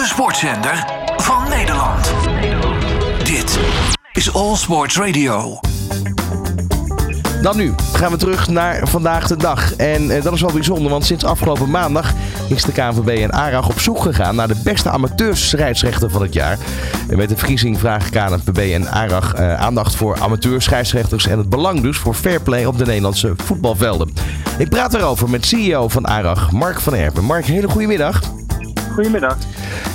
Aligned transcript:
de 0.00 0.06
sportzender 0.06 0.86
van 1.16 1.48
Nederland. 1.48 2.12
Dit 3.24 3.58
is 4.12 4.34
All 4.34 4.56
Sports 4.56 4.96
Radio. 4.96 5.60
Dan 7.42 7.56
nu 7.56 7.74
gaan 7.92 8.10
we 8.10 8.16
terug 8.16 8.48
naar 8.48 8.88
vandaag 8.88 9.26
de 9.26 9.36
dag. 9.36 9.74
En 9.76 10.10
eh, 10.10 10.22
dat 10.22 10.32
is 10.32 10.40
wel 10.40 10.52
bijzonder, 10.52 10.90
want 10.90 11.04
sinds 11.04 11.24
afgelopen 11.24 11.70
maandag 11.70 12.12
is 12.48 12.62
de 12.62 12.72
KNVB 12.72 13.22
en 13.22 13.30
ARAG 13.30 13.68
op 13.68 13.80
zoek 13.80 14.02
gegaan 14.02 14.34
naar 14.34 14.48
de 14.48 14.60
beste 14.64 14.90
amateurscheidsrechter 14.90 16.10
van 16.10 16.22
het 16.22 16.32
jaar. 16.32 16.58
En 17.08 17.16
met 17.16 17.28
de 17.28 17.36
verkiezing 17.36 17.78
vragen 17.78 18.10
KNVB 18.10 18.74
en 18.74 18.88
ARAG 18.88 19.34
eh, 19.34 19.54
aandacht 19.54 19.94
voor 19.94 20.20
amateurscheidsrechters 20.20 21.26
en 21.26 21.38
het 21.38 21.48
belang 21.48 21.80
dus 21.80 21.96
voor 21.96 22.14
fair 22.14 22.40
play 22.40 22.64
op 22.64 22.78
de 22.78 22.86
Nederlandse 22.86 23.32
voetbalvelden. 23.36 24.12
Ik 24.58 24.68
praat 24.68 24.94
erover 24.94 25.30
met 25.30 25.46
CEO 25.46 25.88
van 25.88 26.04
ARAG, 26.04 26.50
Mark 26.50 26.80
van 26.80 26.94
Erpen. 26.94 27.24
Mark, 27.24 27.44
hele 27.44 27.68
goede 27.68 27.86
middag. 27.86 28.20
Goedemiddag. 29.00 29.36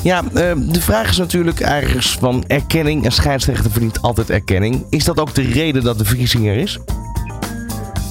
Ja, 0.04 0.24
eh, 0.34 0.52
de 0.56 0.82
vraag 0.82 1.10
is 1.10 1.18
natuurlijk 1.18 1.60
ergens 1.60 2.18
van 2.18 2.44
erkenning. 2.48 3.06
Een 3.06 3.12
scheidsrechter 3.12 3.72
verdient 3.72 4.02
altijd 4.02 4.30
erkenning. 4.30 4.86
Is 4.90 5.04
dat 5.04 5.20
ook 5.20 5.34
de 5.34 5.42
reden 5.42 5.84
dat 5.84 5.98
de 5.98 6.06
verkiezing 6.06 6.48
er 6.48 6.56
is? 6.56 6.80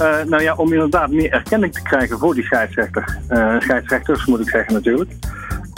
Uh, 0.00 0.22
nou 0.26 0.42
ja, 0.42 0.54
om 0.54 0.72
inderdaad 0.72 1.10
meer 1.10 1.32
erkenning 1.32 1.72
te 1.72 1.82
krijgen 1.82 2.18
voor 2.18 2.34
die 2.34 2.44
scheidsrechter. 2.44 3.18
Uh, 3.30 3.60
scheidsrechters 3.60 4.26
moet 4.26 4.40
ik 4.40 4.48
zeggen 4.48 4.72
natuurlijk. 4.72 5.10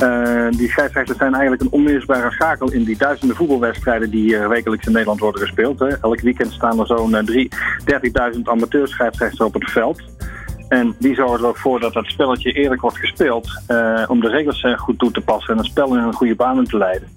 Uh, 0.02 0.48
die 0.50 0.68
scheidsrechters 0.68 1.18
zijn 1.18 1.32
eigenlijk 1.32 1.62
een 1.62 1.70
onmisbare 1.70 2.30
schakel 2.30 2.72
in 2.72 2.84
die 2.84 2.96
duizenden 2.96 3.36
voetbalwedstrijden 3.36 4.10
die 4.10 4.38
wekelijks 4.38 4.86
in 4.86 4.92
Nederland 4.92 5.20
worden 5.20 5.40
gespeeld. 5.40 5.78
Hè. 5.78 5.88
Elk 6.00 6.20
weekend 6.20 6.52
staan 6.52 6.80
er 6.80 6.86
zo'n 6.86 7.16
30.000 8.34 8.42
amateurscheidsrechters 8.42 9.40
op 9.40 9.54
het 9.54 9.70
veld. 9.70 10.02
En 10.68 10.96
die 10.98 11.14
zorgen 11.14 11.38
er 11.38 11.46
ook 11.46 11.56
voor 11.56 11.80
dat 11.80 11.92
dat 11.92 12.06
spelletje 12.06 12.52
eerlijk 12.52 12.80
wordt 12.80 12.98
gespeeld. 12.98 13.48
om 14.08 14.20
de 14.20 14.28
regels 14.28 14.66
goed 14.76 14.98
toe 14.98 15.10
te 15.10 15.20
passen 15.20 15.52
en 15.52 15.58
het 15.58 15.66
spel 15.66 15.96
in 15.96 16.02
een 16.02 16.12
goede 16.12 16.34
baan 16.34 16.64
te 16.64 16.78
leiden. 16.78 17.08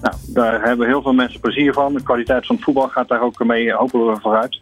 Nou, 0.00 0.16
daar 0.26 0.62
hebben 0.62 0.86
heel 0.86 1.02
veel 1.02 1.12
mensen 1.12 1.40
plezier 1.40 1.72
van. 1.72 1.94
De 1.94 2.02
kwaliteit 2.02 2.46
van 2.46 2.56
het 2.56 2.64
voetbal 2.64 2.88
gaat 2.88 3.08
daar 3.08 3.22
ook 3.22 3.44
mee 3.44 3.72
hopelijk 3.72 4.20
vooruit. 4.20 4.60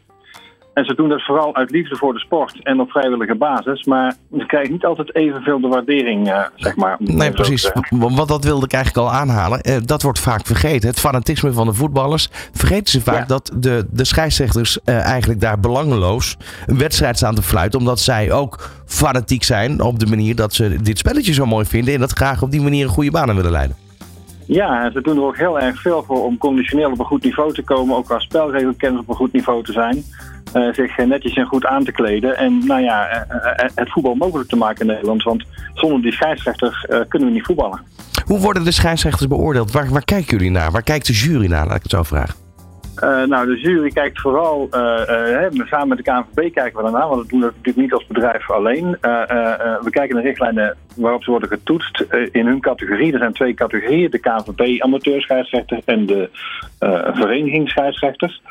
En 0.75 0.85
ze 0.85 0.95
doen 0.95 1.09
dat 1.09 1.23
vooral 1.23 1.55
uit 1.55 1.71
liefde 1.71 1.97
voor 1.97 2.13
de 2.13 2.19
sport 2.19 2.63
en 2.63 2.81
op 2.81 2.91
vrijwillige 2.91 3.35
basis. 3.35 3.85
Maar 3.85 4.15
ze 4.39 4.47
krijgen 4.47 4.73
niet 4.73 4.85
altijd 4.85 5.15
evenveel 5.15 5.61
de 5.61 5.69
waardering, 5.69 6.29
uh, 6.29 6.45
zeg 6.57 6.77
maar. 6.77 6.97
Nee, 6.99 7.31
precies. 7.31 7.73
Want 7.91 8.29
dat 8.29 8.45
wilde 8.45 8.65
ik 8.65 8.73
eigenlijk 8.73 9.07
al 9.07 9.13
aanhalen. 9.13 9.61
Uh, 9.69 9.77
dat 9.85 10.03
wordt 10.03 10.19
vaak 10.19 10.47
vergeten. 10.47 10.89
Het 10.89 11.01
fanatisme 11.01 11.53
van 11.53 11.67
de 11.67 11.75
voetballers. 11.75 12.29
Vergeten 12.53 12.93
ze 12.93 13.01
vaak 13.01 13.29
dat 13.29 13.53
de, 13.57 13.87
de 13.91 14.05
scheidsrechters 14.05 14.79
uh, 14.85 15.01
eigenlijk 15.01 15.41
daar 15.41 15.61
belangeloos 15.61 16.37
een 16.67 16.79
wedstrijd 16.79 17.17
staan 17.17 17.35
te 17.35 17.43
fluiten. 17.43 17.79
Omdat 17.79 18.01
zij 18.01 18.33
ook 18.33 18.71
fanatiek 18.87 19.43
zijn 19.43 19.81
op 19.81 19.99
de 19.99 20.07
manier 20.07 20.37
dat 20.37 20.55
ze 20.55 20.83
dit 20.83 20.99
spelletje 20.99 21.33
zo 21.33 21.47
mooi 21.47 21.65
vinden. 21.67 21.95
En 21.95 22.01
dat 22.01 22.13
graag 22.13 22.43
op 22.43 22.51
die 22.51 22.63
manier 22.63 22.85
een 22.85 22.91
goede 22.91 23.11
banen 23.11 23.37
willen 23.37 23.51
leiden. 23.51 23.77
Ja, 24.47 24.91
ze 24.91 25.01
doen 25.01 25.17
er 25.17 25.23
ook 25.23 25.37
heel 25.37 25.61
erg 25.61 25.81
veel 25.81 26.03
voor 26.07 26.25
om 26.25 26.39
conditioneel 26.39 26.91
op 26.91 26.99
een 26.99 27.05
goed 27.05 27.23
niveau 27.23 27.55
te 27.55 27.63
komen. 27.63 27.97
Ook 27.97 28.11
als 28.11 28.25
spelregelkennis 28.25 29.01
op 29.01 29.09
een 29.09 29.15
goed 29.15 29.33
niveau 29.33 29.63
te 29.63 29.73
zijn. 29.73 30.05
Uh, 30.57 30.73
zich 30.73 30.97
netjes 30.97 31.35
en 31.35 31.47
goed 31.47 31.67
aan 31.67 31.85
te 31.85 31.93
kleden. 31.93 32.37
En 32.37 32.67
nou 32.67 32.81
ja, 32.83 33.11
uh, 33.11 33.69
het 33.75 33.91
voetbal 33.91 34.15
mogelijk 34.15 34.49
te 34.49 34.57
maken 34.57 34.81
in 34.81 34.87
Nederland. 34.87 35.23
Want 35.23 35.45
zonder 35.75 36.03
die 36.03 36.13
scheidsrechter 36.13 37.05
kunnen 37.09 37.29
we 37.29 37.35
niet 37.35 37.47
voetballen. 37.47 37.81
Hoe 38.25 38.39
worden 38.39 38.65
de 38.65 38.71
scheidsrechters 38.71 39.29
beoordeeld? 39.29 39.73
Waar, 39.73 39.89
waar 39.89 40.05
kijken 40.05 40.37
jullie 40.37 40.51
naar? 40.51 40.71
Waar 40.71 40.83
kijkt 40.83 41.07
de 41.07 41.13
jury 41.13 41.47
naar, 41.47 41.67
laat 41.67 41.77
ik 41.77 41.83
het 41.83 41.91
zo 41.91 42.03
vragen? 42.03 42.42
Uh, 43.01 43.25
nou, 43.25 43.47
de 43.47 43.61
jury 43.61 43.91
kijkt 43.91 44.21
vooral, 44.21 44.69
uh, 44.71 45.51
uh, 45.53 45.67
samen 45.67 45.89
met 45.89 45.97
de 45.97 46.03
KNVB 46.03 46.53
kijken 46.53 46.77
we 46.77 46.83
daarna, 46.83 47.09
want 47.09 47.21
dat 47.21 47.29
doen 47.29 47.41
we 47.41 47.47
natuurlijk 47.47 47.77
niet 47.77 47.93
als 47.93 48.07
bedrijf 48.07 48.51
alleen. 48.51 48.91
we 49.81 49.89
kijken 49.91 50.15
naar 50.15 50.25
richtlijnen 50.25 50.77
waarop 50.97 51.23
ze 51.23 51.31
worden 51.31 51.49
getoetst 51.49 52.05
in 52.31 52.47
hun 52.47 52.61
categorie. 52.61 53.13
Er 53.13 53.19
zijn 53.19 53.33
twee 53.33 53.55
categorieën, 53.55 54.11
de 54.11 54.19
KNVB 54.19 54.81
amateurscheidsrechter 54.81 55.81
en 55.85 56.07
de 56.07 56.31
vereniging 57.13 57.69
scheidsrechters. 57.69 58.43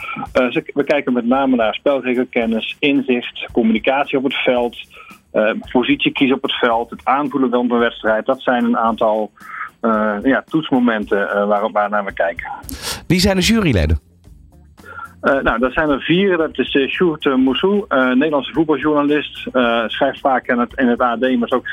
we 0.74 0.84
kijken 0.86 1.14
met 1.14 1.26
name 1.26 1.56
naar 1.56 1.74
spelregelkennis, 1.74 2.76
inzicht, 2.80 3.48
communicatie 3.52 4.18
op 4.18 4.24
het 4.24 4.36
veld, 4.36 4.78
positie 5.72 6.12
kiezen 6.12 6.36
op 6.36 6.42
het 6.42 6.54
veld, 6.54 6.90
het 6.90 7.02
aanvoelen 7.04 7.50
van 7.50 7.72
een 7.72 7.80
wedstrijd. 7.80 8.26
Dat 8.26 8.42
zijn 8.42 8.64
een 8.64 8.78
aantal 8.78 9.32
ja, 10.24 10.44
toetsmomenten 10.46 11.48
waarop 11.48 11.72
waarnaar 11.72 12.06
we 12.06 12.14
kijken. 12.14 12.52
Wie 13.08 13.20
zijn 13.20 13.36
de 13.36 13.42
juryleden? 13.42 14.11
Uh, 15.22 15.42
nou, 15.42 15.60
dat 15.60 15.74
zijn 15.74 15.90
er 15.90 16.02
vier. 16.02 16.38
Dat 16.38 16.58
is 16.58 16.74
uh, 16.74 16.90
Sjoerd 16.90 17.26
uh, 17.26 17.36
Moussou, 17.36 17.86
Nederlandse 17.90 18.54
voetbaljournalist. 18.54 19.48
schrijft 19.88 20.20
vaak 20.20 20.48
in 20.48 20.60
het, 20.60 20.74
in 20.76 20.88
het 20.88 21.02
AD, 21.02 21.20
maar 21.20 21.48
is 21.48 21.52
ook 21.52 21.68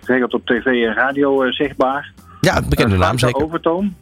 geregeld 0.00 0.34
op 0.34 0.46
tv 0.46 0.66
en 0.66 0.94
radio 0.94 1.50
zichtbaar. 1.50 2.12
Ja, 2.40 2.62
bekende 2.68 2.96
naam 2.96 3.18
zeker. 3.18 3.44
Overtoom. 3.44 3.94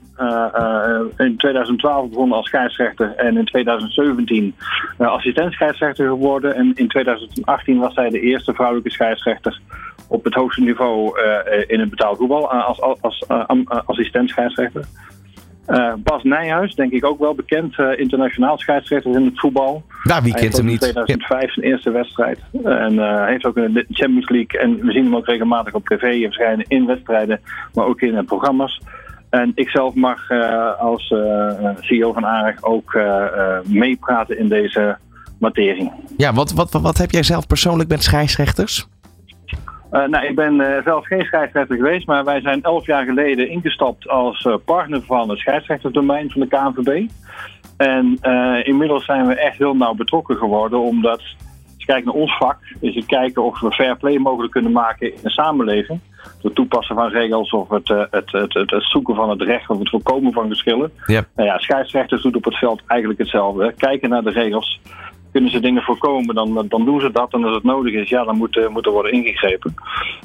in 1.17 1.37
2012 1.37 2.09
begonnen 2.09 2.37
als 2.37 2.47
scheidsrechter 2.47 3.15
en 3.17 3.37
in 3.37 3.45
2017 3.45 4.55
assistent 4.99 5.53
scheidsrechter 5.53 6.09
geworden. 6.09 6.55
En 6.55 6.73
in 6.75 6.89
2018 6.89 7.79
was 7.79 7.95
zij 7.95 8.11
de 8.11 8.21
eerste 8.21 8.55
vrouwelijke 8.55 8.91
scheidsrechter 8.91 9.61
op 10.09 10.25
het 10.25 10.35
hoogste 10.35 10.63
niveau 10.63 11.21
in 11.67 11.81
het 11.81 11.91
betaald 11.91 12.17
voetbal 12.19 12.51
als, 12.51 12.81
als, 12.81 13.29
als 13.29 13.87
assistent 13.87 14.29
scheidsrechter. 14.29 14.85
Uh, 15.71 15.93
Bas 15.99 16.23
Nijhuis, 16.23 16.75
denk 16.75 16.93
ik 16.93 17.05
ook 17.05 17.19
wel 17.19 17.35
bekend, 17.35 17.79
uh, 17.79 17.99
internationaal 17.99 18.59
scheidsrechter 18.59 19.15
in 19.17 19.25
het 19.25 19.41
voetbal. 19.41 19.83
Nou, 20.03 20.23
wie 20.23 20.35
kent 20.35 20.57
hem 20.57 20.67
niet? 20.67 20.83
In 20.83 20.93
2005 20.93 21.53
zijn 21.53 21.67
eerste 21.67 21.91
wedstrijd. 21.91 22.39
En 22.65 22.95
uh, 22.95 23.27
heeft 23.27 23.45
ook 23.45 23.57
in 23.57 23.73
de 23.73 23.87
Champions 23.91 24.29
League. 24.29 24.61
En 24.61 24.87
we 24.87 24.93
zien 24.93 25.05
hem 25.05 25.17
ook 25.17 25.27
regelmatig 25.27 25.75
op 25.75 25.87
tv 25.87 26.23
verschijnen 26.23 26.65
in 26.69 26.87
wedstrijden, 26.87 27.41
maar 27.75 27.87
ook 27.87 28.01
in 28.01 28.25
programma's. 28.25 28.81
En 29.31 29.53
ik 29.55 29.69
zelf 29.69 29.95
mag 29.95 30.31
als 30.79 31.15
CEO 31.81 32.13
van 32.13 32.25
AREG 32.25 32.63
ook 32.63 32.99
meepraten 33.65 34.39
in 34.39 34.49
deze 34.49 34.99
materie. 35.39 35.93
Ja, 36.17 36.33
wat, 36.33 36.53
wat, 36.53 36.73
wat 36.73 36.99
heb 36.99 37.11
jij 37.11 37.23
zelf 37.23 37.47
persoonlijk 37.47 37.89
met 37.89 38.03
scheidsrechters? 38.03 38.89
Uh, 39.93 40.07
nou, 40.07 40.27
ik 40.27 40.35
ben 40.35 40.55
uh, 40.55 40.83
zelf 40.85 41.07
geen 41.07 41.25
scheidsrechter 41.25 41.77
geweest, 41.77 42.07
maar 42.07 42.25
wij 42.25 42.41
zijn 42.41 42.63
elf 42.63 42.87
jaar 42.87 43.05
geleden 43.05 43.49
ingestapt 43.49 44.09
als 44.09 44.45
uh, 44.45 44.55
partner 44.65 45.03
van 45.03 45.29
het 45.29 45.39
scheidsrechterdomein 45.39 46.31
van 46.31 46.41
de 46.41 46.47
KNVB. 46.47 47.09
En 47.77 48.19
inmiddels 48.63 49.05
zijn 49.05 49.27
we 49.27 49.35
echt 49.35 49.59
heel 49.59 49.77
nauw 49.77 49.95
betrokken 49.95 50.37
geworden, 50.37 50.81
omdat 50.81 51.19
als 51.19 51.75
je 51.77 51.85
kijkt 51.87 52.05
naar 52.05 52.15
ons 52.15 52.37
vak, 52.37 52.59
is 52.81 52.95
het 52.95 53.07
kijken 53.07 53.45
of 53.45 53.61
we 53.61 53.73
fair 53.73 53.97
play 53.97 54.19
mogelijk 54.19 54.53
kunnen 54.53 54.73
maken 54.73 55.15
in 55.15 55.21
de 55.23 55.31
samenleving. 55.31 56.01
Door 56.43 56.53
toepassen 56.53 56.95
van 56.95 57.09
regels 57.09 57.51
of 57.51 57.69
het, 57.69 57.89
het, 57.89 58.33
het, 58.33 58.55
het, 58.55 58.75
zoeken 58.79 59.15
van 59.15 59.31
het 59.31 59.43
recht 59.43 59.71
of 59.71 59.79
het 59.79 59.91
voorkomen 59.91 60.33
van 60.33 60.49
geschillen. 60.49 60.93
Yep. 61.07 61.29
Nou 61.37 61.49
ja, 61.49 61.59
scheidsrechters 61.59 62.23
doet 62.23 62.37
op 62.37 62.45
het 62.45 62.59
veld 62.59 62.83
eigenlijk 62.87 63.21
hetzelfde. 63.21 63.75
Kijken 63.77 64.09
naar 64.09 64.23
de 64.23 64.31
regels 64.31 64.81
kunnen 65.33 65.51
ze 65.51 65.61
dingen 65.61 65.83
voorkomen, 65.83 66.35
dan, 66.35 66.67
dan 66.69 66.85
doen 66.85 67.01
ze 67.01 67.11
dat. 67.13 67.33
En 67.33 67.45
als 67.45 67.55
het 67.55 67.65
nodig 67.65 67.95
is, 67.95 68.09
ja, 68.09 68.25
dan 68.25 68.37
moet, 68.37 68.69
moet 68.71 68.87
er 68.87 68.93
worden 68.93 69.13
ingegrepen. 69.13 69.75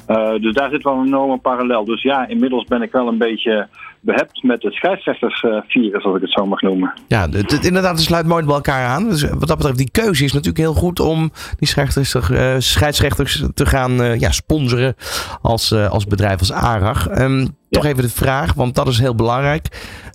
Uh, 0.08 0.30
dus 0.40 0.54
daar 0.54 0.70
zit 0.70 0.82
wel 0.82 0.98
een 0.98 1.06
enorme 1.06 1.38
parallel. 1.38 1.84
Dus 1.84 2.02
ja, 2.02 2.28
inmiddels 2.28 2.64
ben 2.64 2.82
ik 2.82 2.92
wel 2.92 3.08
een 3.08 3.18
beetje 3.18 3.68
behept 4.00 4.42
met 4.42 4.62
het 4.62 4.72
scheidsrechtersvirus, 4.72 6.04
als 6.04 6.16
ik 6.16 6.20
het 6.20 6.32
zo 6.32 6.46
mag 6.46 6.60
noemen. 6.60 6.92
Ja, 7.08 7.28
het, 7.28 7.52
het, 7.52 7.64
inderdaad, 7.64 7.96
het 7.96 8.04
sluit 8.04 8.26
mooi 8.26 8.44
bij 8.44 8.54
elkaar 8.54 8.86
aan. 8.86 9.08
Dus 9.08 9.22
wat 9.22 9.48
dat 9.48 9.56
betreft, 9.56 9.78
die 9.78 9.90
keuze 9.90 10.24
is 10.24 10.32
natuurlijk 10.32 10.58
heel 10.58 10.74
goed 10.74 11.00
om 11.00 11.30
die 11.58 11.68
scheidsrechters, 11.68 12.30
uh, 12.30 12.54
scheidsrechters 12.58 13.44
te 13.54 13.66
gaan 13.66 14.00
uh, 14.00 14.20
ja, 14.20 14.30
sponsoren 14.30 14.94
als, 15.42 15.72
als 15.72 16.06
bedrijf 16.06 16.38
als 16.38 16.52
ARAG. 16.52 17.18
Um, 17.18 17.56
toch 17.70 17.84
even 17.84 18.02
de 18.02 18.08
vraag, 18.08 18.54
want 18.54 18.74
dat 18.74 18.88
is 18.88 18.98
heel 18.98 19.14
belangrijk. 19.14 19.66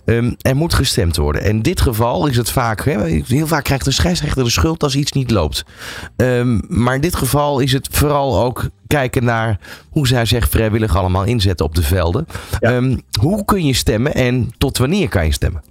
Um, 0.04 0.36
er 0.40 0.56
moet 0.56 0.74
gestemd 0.74 1.16
worden. 1.16 1.42
In 1.42 1.62
dit 1.62 1.80
geval 1.80 2.26
is 2.26 2.36
het 2.36 2.50
vaak, 2.50 2.84
heel 3.26 3.46
vaak 3.46 3.64
krijgt 3.64 3.84
de 3.84 3.90
scheidsrechter 3.90 4.44
de 4.44 4.50
schuld 4.50 4.82
als 4.82 4.96
iets 4.96 5.12
niet 5.12 5.30
loopt. 5.30 5.64
Um, 6.16 6.60
maar 6.68 6.94
in 6.94 7.00
dit 7.00 7.16
geval 7.16 7.60
is 7.60 7.72
het 7.72 7.88
vooral 7.92 8.44
ook 8.44 8.68
kijken 8.86 9.24
naar 9.24 9.58
hoe 9.90 10.06
zij 10.06 10.24
zich 10.24 10.48
vrijwillig 10.48 10.96
allemaal 10.96 11.24
inzetten 11.24 11.66
op 11.66 11.74
de 11.74 11.82
velden. 11.82 12.26
Ja. 12.60 12.76
Um, 12.76 13.00
hoe 13.20 13.44
kun 13.44 13.64
je 13.64 13.74
stemmen 13.74 14.14
en 14.14 14.50
tot 14.58 14.78
wanneer 14.78 15.08
kan 15.08 15.24
je 15.24 15.32
stemmen? 15.32 15.62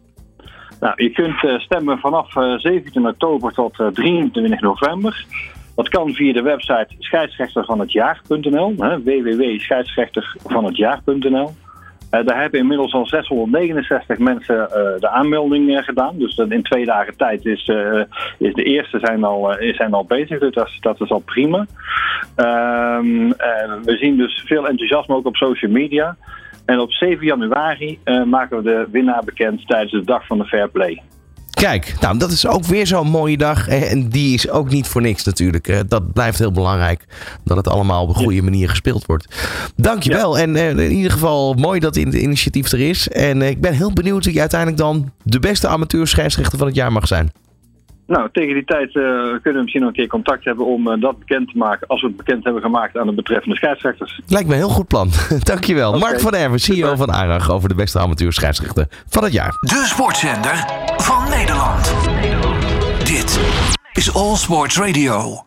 Nou, 0.80 1.04
je 1.04 1.10
kunt 1.10 1.44
uh, 1.44 1.60
stemmen 1.60 1.98
vanaf 1.98 2.36
uh, 2.36 2.57
17 2.57 3.07
oktober 3.07 3.54
tot 3.54 3.80
uh, 3.80 3.88
23 3.88 4.62
november. 4.62 5.25
Dat 5.75 5.89
kan 5.89 6.13
via 6.13 6.33
de 6.33 6.42
website 6.42 6.88
scheidsrechtervanhetjaar.nl, 7.00 8.75
www.scheidsrechtervanhetjaar.nl. 8.75 11.54
Uh, 12.12 12.25
daar 12.25 12.42
hebben 12.42 12.60
inmiddels 12.60 12.94
al 12.94 13.08
669 13.08 14.18
mensen 14.18 14.56
uh, 14.56 15.00
de 15.00 15.10
aanmelding 15.10 15.86
gedaan. 15.86 16.18
Dus 16.18 16.38
in 16.38 16.63
twee 16.63 16.86
dagen 16.86 17.18
tijd 17.18 17.46
is, 17.46 17.72
is 18.38 18.54
de 18.54 18.63
eerste 18.63 19.00
zijn 19.00 19.24
al, 19.24 19.56
zijn 19.60 19.94
al 19.94 20.06
bezig. 20.06 20.40
Dus 20.40 20.54
dat, 20.54 20.69
dat 20.80 21.02
is 21.02 21.12
al 21.12 21.19
prima. 21.25 21.66
Ehm, 22.36 23.30
we 23.84 23.98
zien 24.00 24.18
dus 24.18 24.44
veel 24.46 24.68
enthousiasme 24.68 25.16
ook 25.16 25.25
op 25.25 25.36
social 25.36 25.72
media. 25.72 26.16
En 26.66 26.80
op 26.80 26.92
7 26.92 27.25
januari 27.25 28.00
maken 28.25 28.57
we 28.57 28.64
de 28.64 28.88
winnaar 28.92 29.24
bekend 29.24 29.68
tijdens 29.68 29.92
de 29.92 30.04
dag 30.04 30.25
van 30.25 30.38
de 30.38 30.46
Fair 30.46 30.69
Play. 30.69 31.02
Kijk, 31.62 31.94
nou, 32.00 32.18
dat 32.18 32.31
is 32.31 32.48
ook 32.48 32.66
weer 32.66 32.88
zo'n 32.88 33.08
mooie 33.08 33.38
dag. 33.38 33.68
En 33.68 34.10
die 34.10 34.34
is 34.34 34.50
ook 34.50 34.69
niet 34.69 34.88
voor 34.88 35.02
niks 35.02 35.24
natuurlijk. 35.24 35.90
Dat 35.90 36.13
blijft 36.13 36.40
heel 36.40 36.52
belangrijk. 36.52 37.06
Dat 37.44 37.58
het 37.58 37.68
allemaal 37.68 38.04
op 38.04 38.10
een 38.10 38.16
goede 38.16 38.42
manier 38.42 38.69
gespeeld 38.69 39.06
wordt. 39.06 39.36
Dankjewel. 39.75 40.38
En 40.38 40.56
eh, 40.56 40.69
in 40.69 40.92
ieder 40.92 41.12
geval 41.12 41.54
mooi 41.54 41.80
dat 41.80 41.96
het 41.96 42.13
initiatief 42.13 42.72
er 42.72 42.80
is. 42.80 43.08
En 43.08 43.42
eh, 43.42 43.50
ik 43.50 43.62
ben 43.62 43.74
heel 43.74 43.94
benieuwd 43.94 44.25
wie 44.25 44.40
uiteindelijk 44.40 44.80
dan 44.80 45.12
de 45.24 45.40
beste 45.40 45.68
amateur 45.68 46.08
scheidsrechter 46.08 46.58
van 46.58 46.68
het 46.68 46.75
jaar 46.75 46.92
mag 46.92 47.08
zijn. 47.08 47.31
Nou, 48.12 48.30
tegen 48.31 48.54
die 48.54 48.63
tijd 48.66 48.88
eh, 48.88 49.04
kunnen 49.04 49.40
we 49.42 49.60
misschien 49.62 49.81
nog 49.81 49.90
een 49.90 49.96
keer 49.96 50.08
contact 50.08 50.46
hebben 50.46 50.66
om 50.66 50.92
eh, 50.92 51.02
dat 51.02 51.19
bekend 51.19 51.52
te 51.52 51.58
maken. 51.58 51.88
Als 51.88 52.02
we 52.02 52.08
het 52.08 52.18
bekend 52.18 52.44
hebben 52.44 52.62
gemaakt 52.62 52.98
aan 52.98 53.08
de 53.08 53.13
betreffende 53.13 53.56
scheidsrechters. 53.56 54.22
Lijkt 54.28 54.48
me 54.48 54.54
een 54.54 54.60
heel 54.60 54.69
goed 54.69 54.88
plan. 54.88 55.10
Dankjewel. 55.44 55.98
Mark 55.98 56.19
van 56.19 56.34
Erven, 56.34 56.60
CEO 56.60 56.75
Super. 56.75 56.98
van 56.98 57.10
ARAG 57.10 57.52
over 57.52 57.69
de 57.69 57.75
beste 57.75 58.00
amateur 58.00 58.34
scheidsrechter 58.34 58.86
van 59.10 59.24
het 59.24 59.34
jaar. 59.34 59.50
De 59.50 59.84
sportzender 59.86 60.66
van 60.98 61.30
Nederland. 61.30 61.96
Dit 63.04 63.40
is 63.94 64.14
All 64.14 64.36
Sports 64.36 64.78
Radio. 64.78 65.46